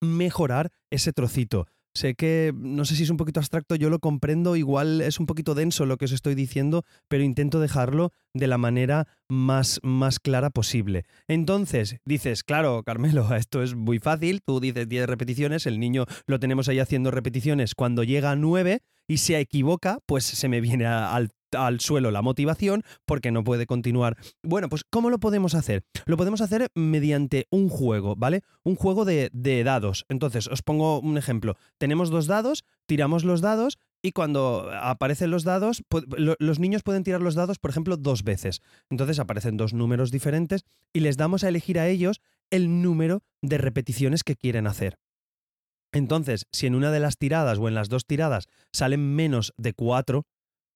mejorar 0.00 0.72
ese 0.90 1.12
trocito. 1.12 1.68
Sé 1.94 2.16
que 2.16 2.52
no 2.52 2.84
sé 2.84 2.96
si 2.96 3.04
es 3.04 3.10
un 3.10 3.16
poquito 3.16 3.38
abstracto, 3.38 3.76
yo 3.76 3.90
lo 3.90 4.00
comprendo, 4.00 4.56
igual 4.56 5.02
es 5.02 5.20
un 5.20 5.26
poquito 5.26 5.54
denso 5.54 5.86
lo 5.86 5.98
que 5.98 6.06
os 6.06 6.12
estoy 6.12 6.34
diciendo, 6.34 6.84
pero 7.06 7.22
intento 7.22 7.60
dejarlo 7.60 8.10
de 8.34 8.48
la 8.48 8.58
manera 8.58 9.06
más, 9.28 9.78
más 9.84 10.18
clara 10.18 10.50
posible. 10.50 11.04
Entonces, 11.28 11.98
dices, 12.04 12.42
claro, 12.42 12.82
Carmelo, 12.82 13.32
esto 13.36 13.62
es 13.62 13.76
muy 13.76 14.00
fácil, 14.00 14.40
tú 14.42 14.58
dices 14.58 14.88
10 14.88 15.06
repeticiones, 15.06 15.66
el 15.66 15.78
niño 15.78 16.06
lo 16.26 16.40
tenemos 16.40 16.68
ahí 16.68 16.80
haciendo 16.80 17.12
repeticiones, 17.12 17.76
cuando 17.76 18.02
llega 18.02 18.32
a 18.32 18.36
9 18.36 18.80
y 19.06 19.18
se 19.18 19.38
equivoca, 19.38 19.98
pues 20.06 20.24
se 20.24 20.48
me 20.48 20.60
viene 20.60 20.86
al 20.86 21.80
suelo 21.80 22.10
la 22.10 22.22
motivación 22.22 22.82
porque 23.04 23.30
no 23.30 23.44
puede 23.44 23.66
continuar. 23.66 24.16
Bueno, 24.42 24.68
pues 24.68 24.84
¿cómo 24.88 25.10
lo 25.10 25.18
podemos 25.18 25.54
hacer? 25.54 25.84
Lo 26.06 26.16
podemos 26.16 26.40
hacer 26.40 26.70
mediante 26.74 27.46
un 27.50 27.68
juego, 27.68 28.16
¿vale? 28.16 28.42
Un 28.62 28.76
juego 28.76 29.04
de, 29.04 29.30
dados. 29.64 30.04
Entonces, 30.08 30.48
os 30.48 30.62
pongo 30.62 31.00
un 31.00 31.18
ejemplo. 31.18 31.56
Tenemos 31.78 32.10
dos 32.10 32.26
dados, 32.26 32.64
tiramos 32.86 33.24
los 33.24 33.40
dados 33.40 33.78
y 34.02 34.12
cuando 34.12 34.70
aparecen 34.72 35.30
los 35.30 35.44
dados, 35.44 35.84
los 36.16 36.58
niños 36.58 36.82
pueden 36.82 37.04
tirar 37.04 37.20
los 37.22 37.34
dados, 37.34 37.58
por 37.58 37.70
ejemplo, 37.70 37.96
dos 37.96 38.24
veces. 38.24 38.60
Entonces 38.90 39.18
aparecen 39.18 39.56
dos 39.56 39.74
números 39.74 40.10
diferentes 40.10 40.64
y 40.92 41.00
les 41.00 41.16
damos 41.16 41.44
a 41.44 41.48
elegir 41.48 41.78
a 41.78 41.88
ellos 41.88 42.20
el 42.50 42.82
número 42.82 43.22
de 43.42 43.58
repeticiones 43.58 44.24
que 44.24 44.36
quieren 44.36 44.66
hacer. 44.66 44.98
Entonces, 45.92 46.46
si 46.52 46.66
en 46.66 46.74
una 46.74 46.90
de 46.90 47.00
las 47.00 47.18
tiradas 47.18 47.58
o 47.58 47.68
en 47.68 47.74
las 47.74 47.88
dos 47.88 48.06
tiradas 48.06 48.48
salen 48.72 49.14
menos 49.14 49.52
de 49.56 49.74
cuatro, 49.74 50.24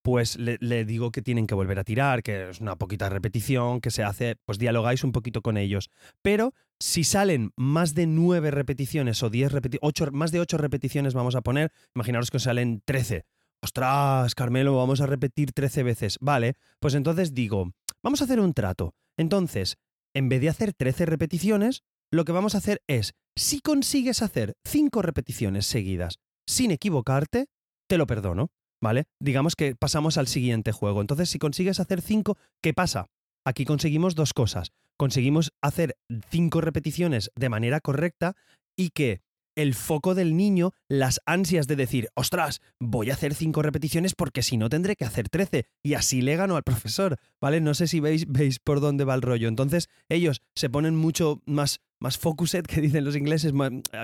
pues 0.06 0.38
le, 0.38 0.84
digo 0.84 1.10
que 1.10 1.20
tienen 1.20 1.48
que 1.48 1.56
volver 1.56 1.80
a 1.80 1.84
tirar, 1.84 2.22
que 2.22 2.50
es 2.50 2.60
una 2.60 2.76
poquita 2.76 3.08
repetición, 3.08 3.80
que 3.80 3.90
se 3.90 4.04
hace, 4.04 4.36
pues 4.44 4.56
dialogáis 4.56 5.02
un 5.02 5.10
poquito 5.10 5.42
con 5.42 5.56
ellos. 5.56 5.90
Pero 6.22 6.54
si 6.78 7.02
salen 7.02 7.50
más 7.56 7.92
de 7.94 8.06
nueve 8.06 8.52
repeticiones 8.52 9.20
o 9.24 9.30
diez 9.30 9.50
repeticiones, 9.50 10.12
más 10.12 10.30
de 10.30 10.38
ocho 10.38 10.58
repeticiones 10.58 11.14
vamos 11.14 11.34
a 11.34 11.40
poner, 11.40 11.72
imaginaros 11.92 12.30
que 12.30 12.38
salen 12.38 12.82
trece. 12.84 13.24
Ostras, 13.60 14.36
Carmelo, 14.36 14.76
vamos 14.76 15.00
a 15.00 15.06
repetir 15.06 15.50
trece 15.50 15.82
veces. 15.82 16.18
Vale, 16.20 16.54
pues 16.78 16.94
entonces 16.94 17.34
digo, 17.34 17.72
vamos 18.00 18.20
a 18.20 18.26
hacer 18.26 18.38
un 18.38 18.54
trato. 18.54 18.94
Entonces, 19.16 19.76
en 20.14 20.28
vez 20.28 20.40
de 20.40 20.50
hacer 20.50 20.72
trece 20.72 21.04
repeticiones, 21.04 21.82
lo 22.12 22.24
que 22.24 22.30
vamos 22.30 22.54
a 22.54 22.58
hacer 22.58 22.80
es, 22.86 23.14
si 23.36 23.60
consigues 23.60 24.22
hacer 24.22 24.54
cinco 24.66 25.02
repeticiones 25.02 25.66
seguidas 25.66 26.18
sin 26.48 26.70
equivocarte, 26.70 27.46
te 27.88 27.98
lo 27.98 28.06
perdono. 28.06 28.50
¿vale? 28.80 29.04
Digamos 29.20 29.56
que 29.56 29.74
pasamos 29.74 30.18
al 30.18 30.26
siguiente 30.26 30.72
juego. 30.72 31.00
Entonces, 31.00 31.30
si 31.30 31.38
consigues 31.38 31.80
hacer 31.80 32.00
5, 32.00 32.36
¿qué 32.62 32.74
pasa? 32.74 33.06
Aquí 33.44 33.64
conseguimos 33.64 34.14
dos 34.14 34.32
cosas. 34.32 34.72
Conseguimos 34.96 35.52
hacer 35.62 35.96
cinco 36.30 36.60
repeticiones 36.60 37.30
de 37.36 37.48
manera 37.48 37.80
correcta 37.80 38.34
y 38.76 38.90
que 38.90 39.20
el 39.56 39.74
foco 39.74 40.14
del 40.14 40.36
niño, 40.36 40.72
las 40.88 41.20
ansias 41.26 41.66
de 41.66 41.76
decir, 41.76 42.08
ostras, 42.14 42.60
voy 42.78 43.10
a 43.10 43.14
hacer 43.14 43.34
cinco 43.34 43.62
repeticiones 43.62 44.14
porque 44.14 44.42
si 44.42 44.56
no 44.56 44.68
tendré 44.68 44.94
que 44.94 45.04
hacer 45.04 45.28
13 45.28 45.66
y 45.82 45.94
así 45.94 46.22
le 46.22 46.36
gano 46.36 46.56
al 46.56 46.62
profesor, 46.62 47.16
¿vale? 47.40 47.60
No 47.60 47.74
sé 47.74 47.88
si 47.88 48.00
veis, 48.00 48.26
veis 48.28 48.58
por 48.60 48.80
dónde 48.80 49.04
va 49.04 49.14
el 49.14 49.22
rollo. 49.22 49.48
Entonces 49.48 49.88
ellos 50.08 50.42
se 50.54 50.70
ponen 50.70 50.94
mucho 50.94 51.42
más, 51.46 51.80
más 52.00 52.18
focused, 52.18 52.64
que 52.64 52.80
dicen 52.80 53.04
los 53.04 53.16
ingleses, 53.16 53.52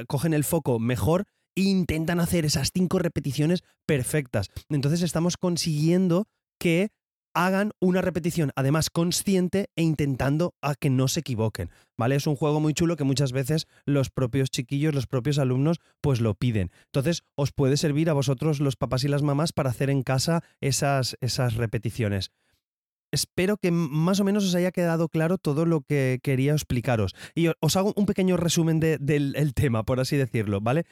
cogen 0.08 0.34
el 0.34 0.44
foco 0.44 0.78
mejor 0.78 1.26
e 1.54 1.62
intentan 1.62 2.18
hacer 2.18 2.44
esas 2.46 2.70
cinco 2.72 2.98
repeticiones 2.98 3.62
perfectas. 3.86 4.48
Entonces 4.70 5.02
estamos 5.02 5.36
consiguiendo 5.36 6.26
que 6.58 6.90
hagan 7.34 7.72
una 7.80 8.00
repetición, 8.00 8.52
además 8.56 8.90
consciente 8.90 9.70
e 9.76 9.82
intentando 9.82 10.54
a 10.60 10.74
que 10.74 10.90
no 10.90 11.08
se 11.08 11.20
equivoquen, 11.20 11.70
¿vale? 11.96 12.16
Es 12.16 12.26
un 12.26 12.36
juego 12.36 12.60
muy 12.60 12.74
chulo 12.74 12.96
que 12.96 13.04
muchas 13.04 13.32
veces 13.32 13.66
los 13.84 14.10
propios 14.10 14.50
chiquillos, 14.50 14.94
los 14.94 15.06
propios 15.06 15.38
alumnos, 15.38 15.78
pues 16.00 16.20
lo 16.20 16.34
piden. 16.34 16.70
Entonces, 16.86 17.22
os 17.34 17.52
puede 17.52 17.76
servir 17.76 18.10
a 18.10 18.14
vosotros 18.14 18.60
los 18.60 18.76
papás 18.76 19.04
y 19.04 19.08
las 19.08 19.22
mamás 19.22 19.52
para 19.52 19.70
hacer 19.70 19.90
en 19.90 20.02
casa 20.02 20.42
esas, 20.60 21.16
esas 21.20 21.54
repeticiones 21.54 22.30
espero 23.12 23.58
que 23.58 23.70
más 23.70 24.18
o 24.20 24.24
menos 24.24 24.44
os 24.44 24.54
haya 24.54 24.72
quedado 24.72 25.08
claro 25.08 25.38
todo 25.38 25.66
lo 25.66 25.82
que 25.82 26.18
quería 26.22 26.52
explicaros. 26.52 27.14
Y 27.34 27.48
os 27.60 27.76
hago 27.76 27.92
un 27.94 28.06
pequeño 28.06 28.36
resumen 28.36 28.80
del 28.80 29.52
tema, 29.54 29.84
por 29.84 30.00
así 30.00 30.16
decirlo, 30.16 30.60
¿vale? 30.60 30.84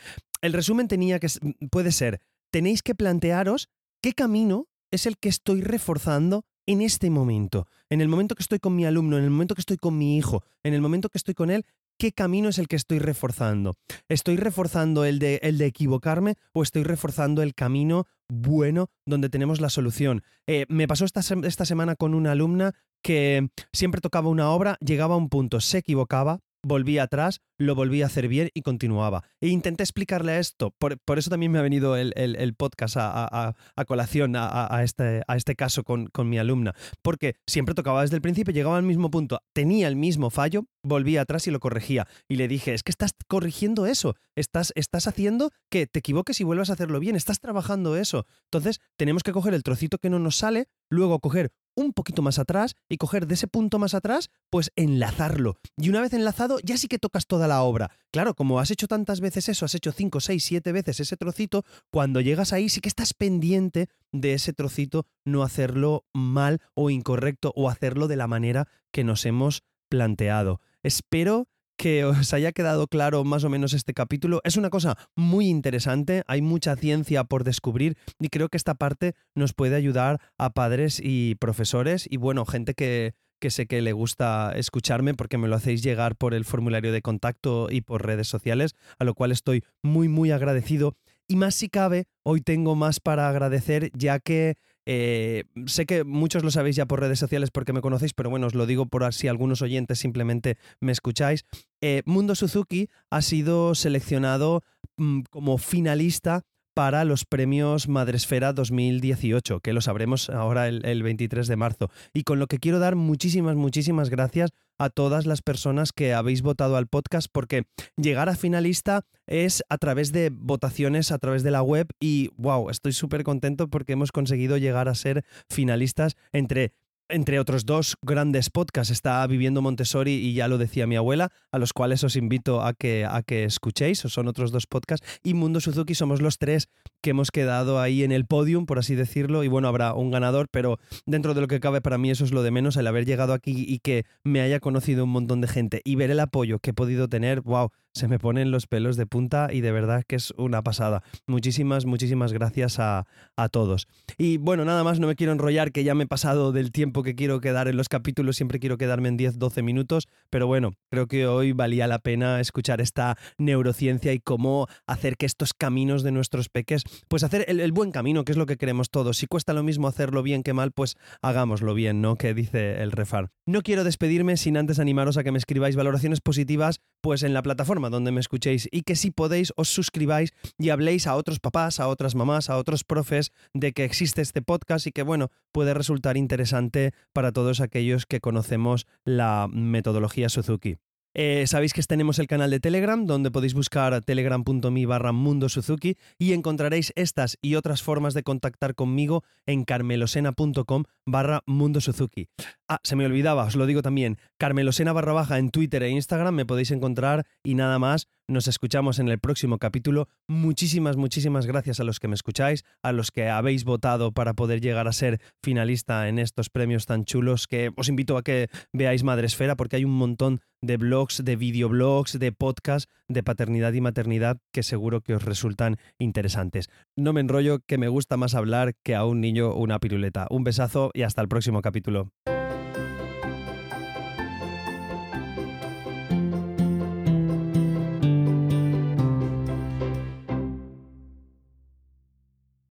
El 0.42 0.52
resumen 0.52 0.87
tenía 0.87 1.18
que 1.18 1.28
puede 1.70 1.92
ser, 1.92 2.20
tenéis 2.50 2.82
que 2.82 2.94
plantearos 2.94 3.68
qué 4.02 4.12
camino 4.12 4.68
es 4.90 5.06
el 5.06 5.18
que 5.18 5.28
estoy 5.28 5.61
reforzando 5.62 6.44
en 6.66 6.82
este 6.82 7.11
momento, 7.11 7.66
en 7.88 8.00
el 8.00 8.09
momento 8.09 8.35
que 8.35 8.42
estoy 8.42 8.59
con 8.59 8.76
mi 8.76 8.85
alumno, 8.85 9.18
en 9.18 9.25
el 9.25 9.30
momento 9.30 9.54
que 9.54 9.61
estoy 9.61 9.76
con 9.76 9.99
mi 9.99 10.16
hijo, 10.16 10.44
en 10.62 10.75
el 10.75 10.80
momento 10.80 11.09
que 11.09 11.18
estoy 11.18 11.35
con 11.35 11.50
él, 11.50 11.64
qué 11.99 12.12
camino 12.12 12.49
es 12.49 12.59
el 12.59 12.68
que 12.68 12.76
estoy 12.76 12.99
reforzando. 12.99 13.75
¿Estoy 14.09 14.37
reforzando 14.37 15.04
el 15.04 15.18
de, 15.18 15.40
el 15.42 15.59
de 15.59 15.66
equivocarme 15.66 16.37
o 16.52 16.62
estoy 16.62 16.82
reforzando 16.82 17.42
el 17.42 17.54
camino 17.54 18.06
bueno 18.28 18.88
donde 19.04 19.28
tenemos 19.28 19.61
la 19.61 19.68
solución? 19.68 20.23
Eh, 20.47 20.64
me 20.68 20.88
pasó 20.88 21.04
esta, 21.04 21.20
esta 21.42 21.64
semana 21.64 21.97
con 21.97 22.14
una 22.14 22.32
alumna 22.32 22.73
que 23.02 23.49
siempre 23.73 24.00
tocaba 24.00 24.28
una 24.28 24.50
obra, 24.50 24.76
llegaba 24.80 25.14
a 25.14 25.18
un 25.18 25.28
punto, 25.28 25.61
se 25.61 25.78
equivocaba, 25.78 26.40
volví 26.62 26.98
atrás, 26.98 27.40
lo 27.58 27.74
volví 27.74 28.02
a 28.02 28.06
hacer 28.06 28.28
bien 28.28 28.50
y 28.54 28.62
continuaba. 28.62 29.24
E 29.40 29.48
intenté 29.48 29.82
explicarle 29.82 30.38
esto, 30.38 30.74
por, 30.78 31.18
eso 31.18 31.30
también 31.30 31.52
me 31.52 31.58
ha 31.58 31.62
venido 31.62 31.96
el, 31.96 32.54
podcast 32.54 32.96
a, 32.98 33.54
colación 33.86 34.34
a, 34.36 34.82
este, 34.82 35.22
a 35.26 35.36
este 35.36 35.54
caso 35.56 35.84
con, 35.84 36.06
con, 36.06 36.28
mi 36.28 36.38
alumna, 36.38 36.74
porque 37.02 37.34
siempre 37.46 37.74
tocaba 37.74 38.02
desde 38.02 38.16
el 38.16 38.22
principio, 38.22 38.52
llegaba 38.52 38.76
al 38.76 38.82
mismo 38.82 39.10
punto, 39.10 39.40
tenía 39.52 39.88
el 39.88 39.96
mismo 39.96 40.30
fallo, 40.30 40.64
volvía 40.82 41.22
atrás 41.22 41.46
y 41.46 41.50
lo 41.50 41.60
corregía. 41.60 42.06
Y 42.28 42.36
le 42.36 42.48
dije, 42.48 42.74
es 42.74 42.82
que 42.82 42.90
estás 42.90 43.12
corrigiendo 43.26 43.86
eso, 43.86 44.16
estás, 44.36 44.72
estás 44.74 45.06
haciendo 45.06 45.50
que 45.70 45.86
te 45.86 45.98
equivoques 45.98 46.40
y 46.40 46.44
vuelvas 46.44 46.70
a 46.70 46.74
hacerlo 46.74 47.00
bien, 47.00 47.16
estás 47.16 47.40
trabajando 47.40 47.96
eso. 47.96 48.26
Entonces 48.44 48.80
tenemos 48.96 49.22
que 49.22 49.32
coger 49.32 49.54
el 49.54 49.62
trocito 49.62 49.98
que 49.98 50.10
no 50.10 50.18
nos 50.18 50.36
sale, 50.36 50.66
luego 50.88 51.18
coger 51.20 51.52
un 51.84 51.92
poquito 51.92 52.22
más 52.22 52.38
atrás 52.38 52.75
y 52.88 52.96
coger 52.96 53.26
de 53.26 53.34
ese 53.34 53.49
punto 53.49 53.78
más 53.78 53.94
atrás, 53.94 54.30
pues 54.50 54.70
enlazarlo. 54.76 55.56
Y 55.76 55.88
una 55.88 56.00
vez 56.00 56.12
enlazado, 56.12 56.58
ya 56.62 56.76
sí 56.76 56.88
que 56.88 56.99
tocas 56.99 57.26
toda 57.26 57.49
la 57.49 57.62
obra. 57.62 57.90
Claro, 58.10 58.34
como 58.34 58.60
has 58.60 58.70
hecho 58.70 58.88
tantas 58.88 59.20
veces 59.20 59.49
eso, 59.49 59.64
has 59.64 59.75
hecho 59.75 59.92
5, 59.92 60.20
6, 60.20 60.44
7 60.44 60.72
veces 60.72 61.00
ese 61.00 61.16
trocito, 61.16 61.64
cuando 61.90 62.20
llegas 62.20 62.52
ahí 62.52 62.68
sí 62.68 62.80
que 62.80 62.88
estás 62.88 63.14
pendiente 63.14 63.88
de 64.12 64.34
ese 64.34 64.52
trocito, 64.52 65.06
no 65.25 65.42
hacerlo 65.42 66.04
mal 66.12 66.60
o 66.75 66.90
incorrecto 66.90 67.52
o 67.56 67.68
hacerlo 67.68 68.08
de 68.08 68.16
la 68.16 68.26
manera 68.26 68.68
que 68.90 69.04
nos 69.04 69.25
hemos 69.26 69.62
planteado. 69.88 70.60
Espero 70.82 71.49
que 71.80 72.04
os 72.04 72.34
haya 72.34 72.52
quedado 72.52 72.88
claro 72.88 73.25
más 73.25 73.42
o 73.42 73.49
menos 73.49 73.72
este 73.72 73.94
capítulo. 73.94 74.42
Es 74.44 74.58
una 74.58 74.68
cosa 74.68 74.99
muy 75.16 75.49
interesante, 75.49 76.25
hay 76.26 76.42
mucha 76.42 76.76
ciencia 76.76 77.25
por 77.25 77.42
descubrir 77.42 77.96
y 78.18 78.28
creo 78.28 78.50
que 78.50 78.58
esta 78.58 78.75
parte 78.75 79.14
nos 79.34 79.54
puede 79.54 79.76
ayudar 79.76 80.20
a 80.37 80.50
padres 80.50 81.00
y 81.02 81.37
profesores 81.37 82.06
y 82.10 82.18
bueno, 82.18 82.44
gente 82.44 82.75
que, 82.75 83.14
que 83.40 83.50
sé 83.50 83.64
que 83.66 83.80
le 83.80 83.94
gusta 83.94 84.52
escucharme 84.56 85.14
porque 85.14 85.38
me 85.38 85.49
lo 85.49 85.56
hacéis 85.56 85.82
llegar 85.82 86.16
por 86.16 86.34
el 86.34 86.44
formulario 86.44 86.92
de 86.92 87.00
contacto 87.00 87.68
y 87.70 87.80
por 87.80 88.04
redes 88.04 88.28
sociales, 88.28 88.75
a 88.99 89.04
lo 89.04 89.14
cual 89.14 89.32
estoy 89.32 89.64
muy 89.82 90.08
muy 90.08 90.32
agradecido. 90.32 90.99
Y 91.28 91.37
más 91.37 91.54
si 91.54 91.70
cabe, 91.70 92.08
hoy 92.25 92.42
tengo 92.42 92.75
más 92.75 93.00
para 93.00 93.26
agradecer 93.30 93.90
ya 93.94 94.18
que 94.18 94.56
eh, 94.92 95.44
sé 95.66 95.87
que 95.87 96.02
muchos 96.02 96.42
lo 96.42 96.50
sabéis 96.50 96.75
ya 96.75 96.85
por 96.85 96.99
redes 96.99 97.20
sociales 97.20 97.52
porque 97.52 97.73
me 97.73 97.80
conocéis, 97.80 98.12
pero 98.12 98.28
bueno, 98.28 98.49
os 98.49 98.56
lo 98.56 98.66
digo 98.66 98.87
por 98.87 99.14
si 99.14 99.28
algunos 99.28 99.62
oyentes 99.62 100.00
simplemente 100.00 100.59
me 100.80 100.90
escucháis. 100.90 101.44
Eh, 101.80 102.02
Mundo 102.06 102.35
Suzuki 102.35 102.88
ha 103.09 103.23
sido 103.23 103.76
seleccionado 103.76 104.64
mm, 104.97 105.20
como 105.30 105.59
finalista 105.59 106.42
para 106.74 107.04
los 107.04 107.24
premios 107.24 107.88
Madresfera 107.88 108.52
2018, 108.52 109.60
que 109.60 109.72
lo 109.72 109.80
sabremos 109.80 110.30
ahora 110.30 110.68
el, 110.68 110.84
el, 110.84 111.02
23 111.02 111.46
de 111.46 111.56
marzo. 111.56 111.90
Y 112.14 112.22
con 112.22 112.38
lo 112.38 112.46
que 112.46 112.58
quiero 112.58 112.78
dar 112.78 112.96
muchísimas, 112.96 113.56
muchísimas 113.56 114.10
gracias 114.10 114.50
a 114.78 114.88
todas 114.88 115.26
las 115.26 115.42
personas 115.42 115.92
que 115.92 116.14
habéis 116.14 116.42
votado 116.42 116.76
al 116.76 116.86
podcast, 116.86 117.28
porque 117.30 117.64
llegar 117.96 118.28
a 118.28 118.36
finalista 118.36 119.02
es 119.26 119.62
a 119.68 119.78
través 119.78 120.12
de 120.12 120.30
votaciones 120.32 121.12
a 121.12 121.18
través 121.18 121.42
de 121.42 121.50
la 121.50 121.62
web 121.62 121.88
y 122.00 122.30
wow, 122.36 122.70
estoy 122.70 122.92
súper 122.92 123.22
contento 123.22 123.68
porque 123.68 123.92
hemos 123.92 124.10
conseguido 124.10 124.56
llegar 124.56 124.88
a 124.88 124.94
ser 124.94 125.24
finalistas 125.48 126.16
entre 126.32 126.72
entre 127.10 127.38
otros 127.38 127.66
dos 127.66 127.96
grandes 128.02 128.50
podcasts, 128.50 128.90
está 128.90 129.26
Viviendo 129.26 129.62
Montessori 129.62 130.12
y 130.12 130.34
ya 130.34 130.48
lo 130.48 130.58
decía 130.58 130.86
mi 130.86 130.96
abuela, 130.96 131.30
a 131.50 131.58
los 131.58 131.72
cuales 131.72 132.04
os 132.04 132.16
invito 132.16 132.62
a 132.62 132.72
que, 132.74 133.04
a 133.04 133.22
que 133.22 133.44
escuchéis, 133.44 133.98
son 133.98 134.28
otros 134.28 134.50
dos 134.52 134.66
podcasts, 134.66 135.06
y 135.22 135.34
Mundo 135.34 135.60
Suzuki 135.60 135.94
somos 135.94 136.20
los 136.22 136.38
tres 136.38 136.68
que 137.00 137.10
hemos 137.10 137.30
quedado 137.30 137.80
ahí 137.80 138.04
en 138.04 138.12
el 138.12 138.26
podium, 138.26 138.66
por 138.66 138.78
así 138.78 138.94
decirlo, 138.94 139.44
y 139.44 139.48
bueno, 139.48 139.68
habrá 139.68 139.94
un 139.94 140.10
ganador, 140.10 140.48
pero 140.50 140.78
dentro 141.06 141.34
de 141.34 141.40
lo 141.40 141.48
que 141.48 141.60
cabe 141.60 141.80
para 141.80 141.98
mí 141.98 142.10
eso 142.10 142.24
es 142.24 142.32
lo 142.32 142.42
de 142.42 142.50
menos, 142.50 142.76
el 142.76 142.86
haber 142.86 143.06
llegado 143.06 143.32
aquí 143.32 143.64
y 143.66 143.78
que 143.78 144.04
me 144.24 144.40
haya 144.40 144.60
conocido 144.60 145.04
un 145.04 145.10
montón 145.10 145.40
de 145.40 145.48
gente 145.48 145.80
y 145.84 145.96
ver 145.96 146.10
el 146.10 146.20
apoyo 146.20 146.58
que 146.58 146.70
he 146.70 146.74
podido 146.74 147.08
tener, 147.08 147.40
wow, 147.40 147.70
se 147.92 148.08
me 148.08 148.18
ponen 148.18 148.50
los 148.50 148.66
pelos 148.66 148.96
de 148.96 149.06
punta 149.06 149.48
y 149.52 149.60
de 149.60 149.72
verdad 149.72 150.04
que 150.06 150.16
es 150.16 150.32
una 150.36 150.62
pasada. 150.62 151.02
Muchísimas, 151.26 151.86
muchísimas 151.86 152.32
gracias 152.32 152.78
a, 152.78 153.06
a 153.36 153.48
todos. 153.48 153.88
Y 154.16 154.36
bueno, 154.36 154.64
nada 154.64 154.84
más, 154.84 155.00
no 155.00 155.06
me 155.06 155.16
quiero 155.16 155.32
enrollar, 155.32 155.72
que 155.72 155.84
ya 155.84 155.94
me 155.94 156.04
he 156.04 156.06
pasado 156.06 156.52
del 156.52 156.70
tiempo 156.70 157.00
que 157.02 157.14
quiero 157.14 157.40
quedar 157.40 157.69
en 157.69 157.76
los 157.76 157.88
capítulos, 157.88 158.37
siempre 158.37 158.61
quiero 158.61 158.78
quedarme 158.78 159.09
en 159.09 159.16
10, 159.16 159.38
12 159.38 159.62
minutos, 159.62 160.09
pero 160.30 160.47
bueno, 160.47 160.73
creo 160.90 161.07
que 161.07 161.26
hoy 161.26 161.52
valía 161.52 161.87
la 161.87 161.99
pena 161.99 162.40
escuchar 162.40 162.80
esta 162.80 163.16
neurociencia 163.38 164.12
y 164.12 164.21
cómo 164.21 164.66
hacer 164.87 165.16
que 165.16 165.26
estos 165.26 165.54
caminos 165.54 166.02
de 166.02 166.12
nuestros 166.12 166.49
peques, 166.49 166.85
pues 167.09 167.23
hacer 167.23 167.45
el, 167.49 167.61
el 167.61 167.73
buen 167.73 167.90
camino, 167.92 168.25
que 168.25 168.33
es 168.33 168.38
lo 168.38 168.47
que 168.47 168.57
queremos 168.57 168.90
todos. 168.90 169.19
Si 169.19 169.26
cuesta 169.26 169.52
lo 169.52 169.62
mismo 169.62 169.88
hacerlo 169.88 170.23
bien 170.23 170.42
que 170.42 170.52
mal, 170.52 170.73
pues 170.73 170.97
hagámoslo 171.23 171.75
bien, 171.75 172.00
¿no? 172.00 172.16
Que 172.16 172.35
dice 172.35 172.83
el 172.83 172.92
refar. 172.92 173.30
No 173.47 173.62
quiero 173.62 173.85
despedirme 173.85 174.37
sin 174.37 174.57
antes 174.57 174.78
animaros 174.78 175.16
a 175.16 175.25
que 175.25 175.33
me 175.33 175.38
escribáis 175.38 175.76
valoraciones 175.76 176.21
positivas, 176.21 176.80
pues 177.00 177.23
en 177.23 177.35
la 177.35 177.42
plataforma 177.42 177.90
donde 177.90 178.12
me 178.12 178.21
escuchéis 178.21 178.69
y 178.71 178.83
que 178.83 178.97
si 178.97 179.11
podéis 179.11 179.52
os 179.57 179.69
suscribáis 179.69 180.33
y 180.59 180.71
habléis 180.71 181.07
a 181.07 181.16
otros 181.16 181.40
papás, 181.40 181.80
a 181.80 181.88
otras 181.88 182.14
mamás, 182.14 182.50
a 182.50 182.57
otros 182.57 182.85
profes 182.85 183.33
de 183.54 183.73
que 183.73 183.85
existe 183.85 184.23
este 184.23 184.42
podcast 184.42 184.87
y 184.87 184.92
que 184.92 185.02
bueno, 185.02 185.30
puede 185.52 185.75
resultar 185.75 186.16
interesante 186.16 186.89
para 187.12 187.32
todos 187.32 187.61
aquellos 187.61 188.06
que 188.06 188.20
conocemos 188.20 188.87
la 189.04 189.49
metodología 189.50 190.28
Suzuki. 190.28 190.76
Eh, 191.12 191.47
sabéis 191.49 191.73
que 191.73 191.82
tenemos 191.82 192.20
el 192.20 192.28
canal 192.28 192.50
de 192.50 192.61
Telegram, 192.61 193.04
donde 193.04 193.32
podéis 193.32 193.54
buscar 193.54 194.00
telegram.me 194.02 194.87
barra 194.87 195.11
Mundo 195.11 195.49
Suzuki 195.49 195.97
y 196.18 196.35
encontraréis 196.35 196.92
estas 196.94 197.37
y 197.42 197.56
otras 197.56 197.82
formas 197.82 198.14
de 198.14 198.23
contactar 198.23 198.76
conmigo 198.76 199.25
en 199.44 199.64
carmelosena.com 199.64 200.85
barra 201.06 201.42
Mundo 201.47 201.80
Suzuki. 201.80 202.28
Ah, 202.68 202.78
se 202.85 202.94
me 202.94 203.06
olvidaba, 203.06 203.44
os 203.44 203.56
lo 203.56 203.66
digo 203.66 203.82
también, 203.82 204.18
carmelosena 204.38 204.92
barra 204.92 205.12
baja 205.12 205.38
en 205.38 205.50
Twitter 205.50 205.82
e 205.82 205.90
Instagram 205.90 206.35
me 206.35 206.47
podéis 206.47 206.70
encontrar 206.70 207.26
y 207.42 207.56
nada 207.56 207.80
más, 207.80 208.06
nos 208.30 208.49
escuchamos 208.49 208.99
en 208.99 209.08
el 209.08 209.18
próximo 209.18 209.58
capítulo. 209.58 210.08
Muchísimas, 210.28 210.96
muchísimas 210.96 211.46
gracias 211.46 211.80
a 211.80 211.84
los 211.84 211.99
que 211.99 212.08
me 212.08 212.14
escucháis, 212.14 212.64
a 212.82 212.92
los 212.92 213.10
que 213.10 213.28
habéis 213.28 213.64
votado 213.64 214.12
para 214.12 214.34
poder 214.34 214.60
llegar 214.60 214.88
a 214.88 214.92
ser 214.92 215.20
finalista 215.42 216.08
en 216.08 216.18
estos 216.18 216.49
premios 216.49 216.87
tan 216.87 217.04
chulos 217.04 217.46
que 217.46 217.70
os 217.76 217.88
invito 217.88 218.16
a 218.16 218.22
que 218.22 218.49
veáis 218.72 219.02
Madresfera 219.02 219.56
porque 219.56 219.76
hay 219.76 219.84
un 219.84 219.96
montón 219.96 220.40
de 220.62 220.76
blogs, 220.76 221.25
de 221.25 221.37
videoblogs, 221.37 222.18
de 222.18 222.32
podcasts 222.32 222.88
de 223.08 223.22
paternidad 223.22 223.72
y 223.72 223.80
maternidad 223.80 224.38
que 224.52 224.62
seguro 224.62 225.00
que 225.00 225.14
os 225.14 225.25
resultan 225.25 225.76
interesantes. 225.99 226.70
No 226.96 227.12
me 227.12 227.20
enrollo 227.20 227.58
que 227.66 227.78
me 227.78 227.88
gusta 227.88 228.16
más 228.16 228.34
hablar 228.34 228.75
que 228.84 228.94
a 228.94 229.04
un 229.04 229.20
niño 229.20 229.54
una 229.54 229.80
piruleta. 229.80 230.26
Un 230.30 230.44
besazo 230.44 230.90
y 230.94 231.02
hasta 231.02 231.20
el 231.22 231.28
próximo 231.28 231.60
capítulo. 231.60 232.12